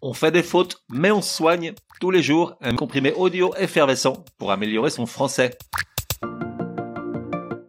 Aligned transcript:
On 0.00 0.12
fait 0.12 0.30
des 0.30 0.44
fautes, 0.44 0.84
mais 0.88 1.10
on 1.10 1.20
soigne 1.20 1.72
tous 2.00 2.12
les 2.12 2.22
jours 2.22 2.54
un 2.60 2.76
comprimé 2.76 3.12
audio 3.14 3.52
effervescent 3.58 4.24
pour 4.38 4.52
améliorer 4.52 4.90
son 4.90 5.06
français. 5.06 5.58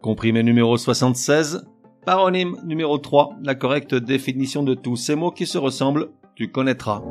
Comprimé 0.00 0.44
numéro 0.44 0.76
76, 0.76 1.66
paronyme 2.06 2.56
numéro 2.64 2.98
3, 2.98 3.30
la 3.42 3.56
correcte 3.56 3.96
définition 3.96 4.62
de 4.62 4.74
tous 4.74 4.94
ces 4.94 5.16
mots 5.16 5.32
qui 5.32 5.44
se 5.44 5.58
ressemblent, 5.58 6.10
tu 6.36 6.52
connaîtras. 6.52 7.02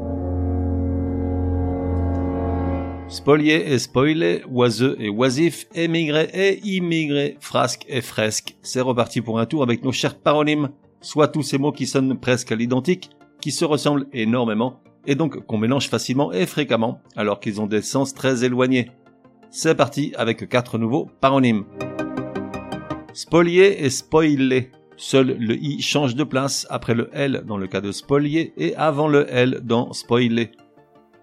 Spolier 3.10 3.74
et 3.74 3.78
spoiler, 3.78 4.44
oiseux 4.50 4.96
et 5.00 5.10
oisif, 5.10 5.68
émigré 5.76 6.30
et 6.34 6.66
immigré, 6.66 7.36
frasque 7.42 7.86
et 7.90 8.02
fresque. 8.02 8.56
C'est 8.62 8.80
reparti 8.80 9.20
pour 9.20 9.40
un 9.40 9.46
tour 9.46 9.64
avec 9.64 9.84
nos 9.84 9.92
chers 9.92 10.18
paronymes, 10.18 10.70
soit 11.02 11.28
tous 11.28 11.44
ces 11.44 11.58
mots 11.58 11.74
qui 11.74 11.88
sonnent 11.88 12.18
presque 12.18 12.54
à 12.54 12.56
l'identique, 12.56 13.10
qui 13.42 13.52
se 13.52 13.66
ressemblent 13.66 14.08
énormément, 14.14 14.82
et 15.06 15.16
donc 15.16 15.46
qu'on 15.46 15.58
mélange 15.58 15.90
facilement 15.90 16.32
et 16.32 16.46
fréquemment, 16.46 17.02
alors 17.16 17.40
qu'ils 17.40 17.62
ont 17.62 17.68
des 17.68 17.82
sens 17.82 18.14
très 18.14 18.44
éloignés. 18.44 18.92
C'est 19.50 19.76
parti 19.76 20.14
avec 20.16 20.48
quatre 20.48 20.78
nouveaux 20.78 21.10
paronymes. 21.22 21.66
Spolier 23.14 23.84
et 23.84 23.90
spoiler. 23.90 24.72
Seul 24.96 25.38
le 25.40 25.56
i 25.56 25.82
change 25.82 26.14
de 26.16 26.26
place 26.26 26.68
après 26.70 26.94
le 26.94 27.10
l 27.14 27.44
dans 27.48 27.58
le 27.58 27.68
cas 27.68 27.80
de 27.80 27.92
spolier 27.92 28.54
et 28.58 28.76
avant 28.76 29.08
le 29.08 29.26
l 29.30 29.62
dans 29.64 29.94
spoiler. 29.94 30.52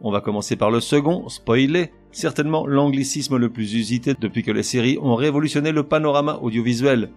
On 0.00 0.10
va 0.10 0.20
commencer 0.20 0.56
par 0.56 0.70
le 0.70 0.80
second, 0.80 1.28
spoiler, 1.28 1.92
certainement 2.10 2.66
l'anglicisme 2.66 3.36
le 3.36 3.50
plus 3.50 3.74
usité 3.74 4.14
depuis 4.18 4.42
que 4.42 4.50
les 4.50 4.62
séries 4.62 4.98
ont 5.00 5.14
révolutionné 5.14 5.72
le 5.72 5.82
panorama 5.82 6.38
audiovisuel. 6.40 7.10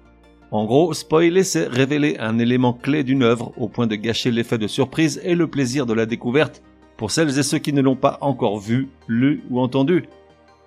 En 0.52 0.66
gros, 0.66 0.94
spoiler, 0.94 1.44
c'est 1.44 1.68
révéler 1.68 2.18
un 2.20 2.40
élément 2.40 2.74
clé 2.74 3.04
d'une 3.04 3.22
œuvre 3.22 3.54
au 3.58 3.68
point 3.68 3.86
de 3.86 3.96
gâcher 3.96 4.32
l'effet 4.32 4.58
de 4.58 4.66
surprise 4.66 5.22
et 5.24 5.36
le 5.36 5.48
plaisir 5.48 5.86
de 5.86 5.94
la 5.94 6.08
découverte 6.08 6.64
pour 6.98 7.12
celles 7.12 7.38
et 7.38 7.44
ceux 7.44 7.60
qui 7.60 7.72
ne 7.72 7.82
l'ont 7.82 7.96
pas 7.96 8.18
encore 8.22 8.60
vu, 8.60 8.90
lu 9.08 9.44
ou 9.52 9.60
entendu. 9.60 10.06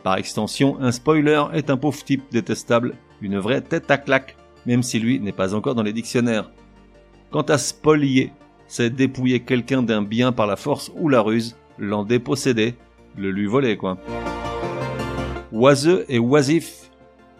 Par 0.04 0.16
extension, 0.16 0.78
un 0.80 0.92
spoiler 0.92 1.42
est 1.52 1.68
un 1.68 1.76
pauvre 1.76 2.02
type 2.04 2.22
détestable, 2.30 2.94
une 3.20 3.38
vraie 3.38 3.60
tête 3.60 3.90
à 3.90 3.98
claque, 3.98 4.36
même 4.66 4.84
si 4.84 5.00
lui 5.00 5.18
n'est 5.18 5.32
pas 5.32 5.54
encore 5.54 5.74
dans 5.74 5.82
les 5.82 5.92
dictionnaires. 5.92 6.50
Quant 7.32 7.42
à 7.42 7.58
spolier, 7.58 8.32
c'est 8.68 8.94
dépouiller 8.94 9.40
quelqu'un 9.40 9.82
d'un 9.82 10.02
bien 10.02 10.30
par 10.30 10.46
la 10.46 10.56
force 10.56 10.92
ou 10.96 11.08
la 11.08 11.20
ruse, 11.20 11.56
l'en 11.76 12.04
déposséder, 12.04 12.74
le 13.16 13.32
lui 13.32 13.46
voler 13.46 13.76
quoi. 13.76 13.98
Oiseux 15.50 16.04
et 16.08 16.20
oisif 16.20 16.90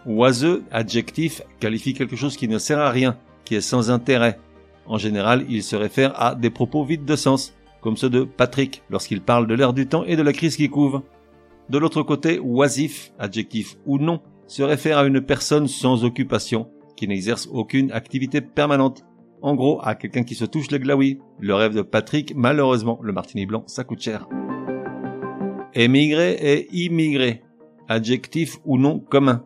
Oiseux, 0.05 0.63
adjectif, 0.71 1.41
qualifie 1.59 1.93
quelque 1.93 2.15
chose 2.15 2.35
qui 2.35 2.47
ne 2.47 2.57
sert 2.57 2.79
à 2.79 2.89
rien, 2.89 3.17
qui 3.45 3.55
est 3.55 3.61
sans 3.61 3.89
intérêt. 3.89 4.39
En 4.85 4.97
général, 4.97 5.45
il 5.49 5.63
se 5.63 5.75
réfère 5.75 6.21
à 6.21 6.35
des 6.35 6.49
propos 6.49 6.83
vides 6.83 7.05
de 7.05 7.15
sens, 7.15 7.53
comme 7.81 7.97
ceux 7.97 8.09
de 8.09 8.23
Patrick 8.23 8.81
lorsqu'il 8.89 9.21
parle 9.21 9.47
de 9.47 9.53
l'air 9.53 9.73
du 9.73 9.87
temps 9.87 10.03
et 10.03 10.15
de 10.15 10.21
la 10.21 10.33
crise 10.33 10.57
qui 10.57 10.69
couvre. 10.69 11.03
De 11.69 11.77
l'autre 11.77 12.03
côté, 12.03 12.39
oisif, 12.39 13.13
adjectif 13.17 13.77
ou 13.85 13.97
non, 13.97 14.21
se 14.47 14.63
réfère 14.63 14.97
à 14.97 15.05
une 15.05 15.21
personne 15.21 15.67
sans 15.67 16.03
occupation, 16.03 16.69
qui 16.97 17.07
n'exerce 17.07 17.47
aucune 17.51 17.91
activité 17.91 18.41
permanente. 18.41 19.05
En 19.41 19.55
gros, 19.55 19.79
à 19.83 19.95
quelqu'un 19.95 20.23
qui 20.23 20.35
se 20.35 20.45
touche 20.45 20.71
le 20.71 20.77
glaoui. 20.77 21.19
Le 21.39 21.55
rêve 21.55 21.75
de 21.75 21.81
Patrick, 21.81 22.33
malheureusement, 22.35 22.99
le 23.01 23.13
martini 23.13 23.45
blanc, 23.45 23.63
ça 23.67 23.83
coûte 23.83 24.01
cher. 24.01 24.27
Émigré 25.73 26.33
et 26.33 26.67
immigré. 26.71 27.41
Adjectif 27.89 28.57
ou 28.63 28.77
non 28.77 28.99
commun. 28.99 29.43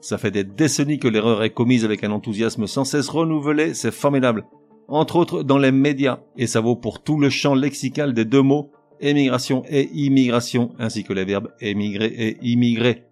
Ça 0.00 0.18
fait 0.18 0.30
des 0.30 0.44
décennies 0.44 0.98
que 0.98 1.08
l'erreur 1.08 1.42
est 1.42 1.50
commise 1.50 1.84
avec 1.84 2.04
un 2.04 2.10
enthousiasme 2.10 2.66
sans 2.66 2.84
cesse 2.84 3.08
renouvelé, 3.08 3.74
c'est 3.74 3.90
formidable. 3.90 4.46
Entre 4.88 5.16
autres 5.16 5.42
dans 5.42 5.58
les 5.58 5.72
médias, 5.72 6.20
et 6.36 6.46
ça 6.46 6.60
vaut 6.60 6.76
pour 6.76 7.02
tout 7.02 7.18
le 7.18 7.30
champ 7.30 7.54
lexical 7.54 8.14
des 8.14 8.24
deux 8.24 8.42
mots, 8.42 8.72
émigration 9.00 9.62
et 9.68 9.88
immigration, 9.92 10.72
ainsi 10.78 11.04
que 11.04 11.12
les 11.12 11.24
verbes 11.24 11.52
émigrer 11.60 12.06
et 12.06 12.38
immigrer. 12.42 13.04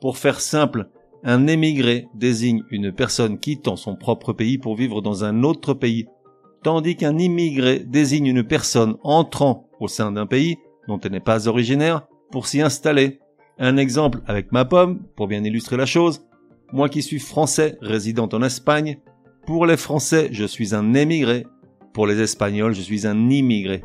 Pour 0.00 0.18
faire 0.18 0.40
simple, 0.40 0.88
un 1.24 1.46
émigré 1.46 2.06
désigne 2.14 2.62
une 2.70 2.92
personne 2.92 3.38
quittant 3.38 3.76
son 3.76 3.96
propre 3.96 4.32
pays 4.32 4.58
pour 4.58 4.76
vivre 4.76 5.02
dans 5.02 5.24
un 5.24 5.42
autre 5.42 5.74
pays, 5.74 6.06
tandis 6.62 6.96
qu'un 6.96 7.18
immigré 7.18 7.80
désigne 7.80 8.26
une 8.26 8.44
personne 8.44 8.96
entrant 9.02 9.68
au 9.80 9.88
sein 9.88 10.12
d'un 10.12 10.26
pays 10.26 10.56
dont 10.86 11.00
elle 11.00 11.12
n'est 11.12 11.20
pas 11.20 11.48
originaire 11.48 12.06
pour 12.30 12.46
s'y 12.46 12.60
installer. 12.60 13.20
Un 13.58 13.78
exemple 13.78 14.20
avec 14.26 14.52
ma 14.52 14.66
pomme, 14.66 15.00
pour 15.16 15.28
bien 15.28 15.42
illustrer 15.42 15.78
la 15.78 15.86
chose, 15.86 16.26
moi 16.72 16.90
qui 16.90 17.02
suis 17.02 17.18
français 17.18 17.78
résidant 17.80 18.28
en 18.32 18.42
Espagne, 18.42 18.98
pour 19.46 19.64
les 19.64 19.78
Français, 19.78 20.28
je 20.30 20.44
suis 20.44 20.74
un 20.74 20.92
émigré, 20.92 21.46
pour 21.94 22.06
les 22.06 22.20
Espagnols, 22.20 22.74
je 22.74 22.82
suis 22.82 23.06
un 23.06 23.30
immigré. 23.30 23.82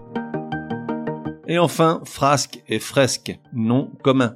Et 1.47 1.57
enfin, 1.57 2.01
frasque 2.03 2.61
et 2.67 2.79
fresque, 2.79 3.39
nom 3.53 3.91
commun. 4.03 4.35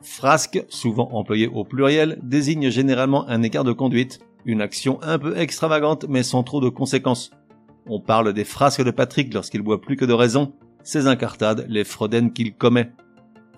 Frasque, 0.00 0.64
souvent 0.70 1.10
employé 1.12 1.46
au 1.46 1.64
pluriel, 1.64 2.18
désigne 2.22 2.70
généralement 2.70 3.28
un 3.28 3.42
écart 3.42 3.64
de 3.64 3.72
conduite, 3.72 4.20
une 4.46 4.62
action 4.62 4.98
un 5.02 5.18
peu 5.18 5.36
extravagante 5.36 6.06
mais 6.08 6.22
sans 6.22 6.42
trop 6.42 6.62
de 6.62 6.70
conséquences. 6.70 7.32
On 7.86 8.00
parle 8.00 8.32
des 8.32 8.44
frasques 8.44 8.84
de 8.84 8.90
Patrick 8.90 9.34
lorsqu'il 9.34 9.60
boit 9.60 9.82
plus 9.82 9.96
que 9.96 10.06
de 10.06 10.14
raison, 10.14 10.54
ses 10.82 11.06
incartades, 11.06 11.66
les 11.68 11.84
fraudaines 11.84 12.32
qu'il 12.32 12.54
commet. 12.54 12.92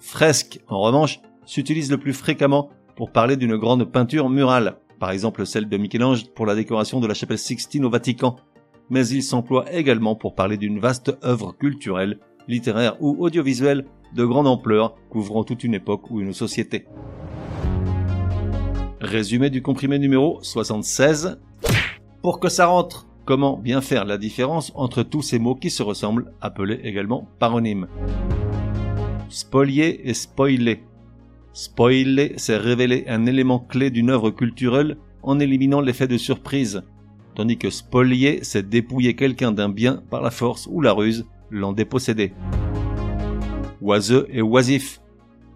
Fresque, 0.02 0.58
en 0.68 0.80
revanche, 0.80 1.20
s'utilise 1.46 1.88
le 1.88 1.96
plus 1.96 2.12
fréquemment 2.12 2.70
pour 2.96 3.12
parler 3.12 3.36
d'une 3.36 3.56
grande 3.56 3.84
peinture 3.84 4.28
murale, 4.28 4.76
par 4.98 5.12
exemple 5.12 5.46
celle 5.46 5.68
de 5.68 5.76
Michel-Ange 5.76 6.26
pour 6.34 6.44
la 6.44 6.56
décoration 6.56 6.98
de 6.98 7.06
la 7.06 7.14
chapelle 7.14 7.38
Sixtine 7.38 7.84
au 7.84 7.88
Vatican, 7.88 8.34
mais 8.90 9.06
il 9.06 9.22
s'emploie 9.22 9.72
également 9.72 10.16
pour 10.16 10.34
parler 10.34 10.56
d'une 10.56 10.80
vaste 10.80 11.16
œuvre 11.24 11.52
culturelle, 11.52 12.18
littéraire 12.48 12.96
ou 13.00 13.24
audiovisuelle 13.24 13.86
de 14.12 14.24
grande 14.24 14.48
ampleur 14.48 14.96
couvrant 15.08 15.44
toute 15.44 15.62
une 15.62 15.74
époque 15.74 16.10
ou 16.10 16.20
une 16.20 16.32
société. 16.32 16.84
Résumé 19.00 19.50
du 19.50 19.62
comprimé 19.62 20.00
numéro 20.00 20.40
76. 20.42 21.38
Pour 22.22 22.40
que 22.40 22.48
ça 22.48 22.66
rentre, 22.66 23.06
comment 23.24 23.56
bien 23.56 23.80
faire 23.80 24.04
la 24.04 24.18
différence 24.18 24.72
entre 24.74 25.04
tous 25.04 25.22
ces 25.22 25.38
mots 25.38 25.54
qui 25.54 25.70
se 25.70 25.84
ressemblent, 25.84 26.32
appelés 26.40 26.80
également 26.82 27.28
paronymes? 27.38 27.86
Spolier 29.32 30.10
et 30.10 30.12
spoiler. 30.12 30.82
Spoiler, 31.54 32.34
c'est 32.36 32.58
révéler 32.58 33.04
un 33.08 33.24
élément 33.24 33.60
clé 33.60 33.88
d'une 33.88 34.10
œuvre 34.10 34.30
culturelle 34.30 34.98
en 35.22 35.40
éliminant 35.40 35.80
l'effet 35.80 36.06
de 36.06 36.18
surprise, 36.18 36.82
tandis 37.34 37.56
que 37.56 37.70
spolier, 37.70 38.40
c'est 38.42 38.68
dépouiller 38.68 39.16
quelqu'un 39.16 39.50
d'un 39.50 39.70
bien 39.70 40.02
par 40.10 40.20
la 40.20 40.30
force 40.30 40.68
ou 40.70 40.82
la 40.82 40.92
ruse, 40.92 41.24
l'en 41.50 41.72
déposséder. 41.72 42.34
Oiseux 43.80 44.26
et 44.30 44.42
oisif. 44.42 45.00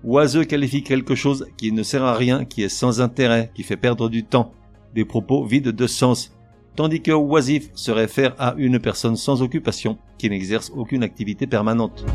Oiseux 0.05 0.45
qualifie 0.45 0.83
quelque 0.83 1.15
chose 1.15 1.47
qui 1.59 1.71
ne 1.71 1.83
sert 1.83 2.05
à 2.05 2.15
rien, 2.15 2.47
qui 2.47 2.63
est 2.63 2.71
sans 2.71 3.03
intérêt, 3.03 3.51
qui 3.55 3.63
fait 3.63 3.77
perdre 3.77 4.09
du 4.09 4.25
temps, 4.25 4.55
des 4.95 5.05
propos 5.05 5.45
vides 5.45 5.69
de 5.69 5.87
sens, 5.87 6.35
tandis 6.77 7.03
que 7.03 7.13
oisif 7.13 7.69
se 7.75 7.91
réfère 7.91 8.35
à 8.39 8.55
une 8.57 8.79
personne 8.79 9.17
sans 9.17 9.43
occupation, 9.43 9.99
qui 10.17 10.31
n'exerce 10.31 10.73
aucune 10.75 11.03
activité 11.03 11.47
permanente. 11.47 12.07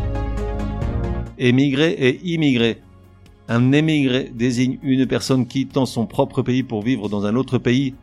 Émigré 1.44 1.90
et 1.94 2.20
immigré. 2.24 2.84
Un 3.48 3.72
émigré 3.72 4.32
désigne 4.32 4.78
une 4.84 5.08
personne 5.08 5.48
quittant 5.48 5.88
son 5.88 6.06
propre 6.06 6.44
pays 6.44 6.62
pour 6.62 6.84
vivre 6.84 7.10
dans 7.10 7.26
un 7.26 7.36
autre 7.36 7.58
pays, 7.58 7.96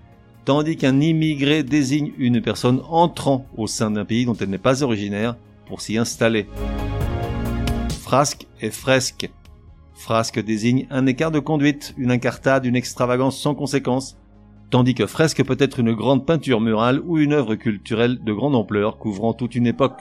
tandis 0.45 0.77
qu'un 0.77 1.01
immigré 1.01 1.63
désigne 1.63 2.11
une 2.19 2.43
personne 2.43 2.83
entrant 2.91 3.47
au 3.57 3.69
sein 3.69 3.93
d'un 3.93 4.05
pays 4.05 4.25
dont 4.25 4.35
elle 4.35 4.51
n'est 4.51 4.59
pas 4.59 4.83
originaire 4.83 5.37
pour 5.67 5.81
s'y 5.81 5.97
installer. 5.99 6.49
Frasque 8.03 8.49
et 8.61 8.73
fresque. 8.73 9.31
Frasque 9.95 10.43
désigne 10.43 10.89
un 10.91 11.07
écart 11.07 11.31
de 11.31 11.39
conduite, 11.39 11.95
une 11.97 12.11
incartade, 12.11 12.67
une 12.67 12.75
extravagance 12.75 13.39
sans 13.39 13.55
conséquence, 13.55 14.17
tandis 14.71 14.95
que 14.95 15.07
fresque 15.07 15.45
peut 15.45 15.57
être 15.61 15.79
une 15.79 15.93
grande 15.93 16.27
peinture 16.27 16.61
murale 16.61 17.01
ou 17.07 17.19
une 17.19 17.35
œuvre 17.35 17.55
culturelle 17.55 18.19
de 18.21 18.33
grande 18.33 18.57
ampleur 18.57 18.99
couvrant 18.99 19.33
toute 19.33 19.55
une 19.55 19.69
époque. 19.69 20.01